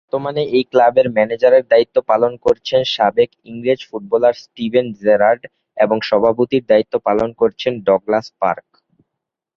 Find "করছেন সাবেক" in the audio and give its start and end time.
2.45-3.29